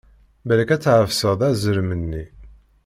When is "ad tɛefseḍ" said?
0.75-1.39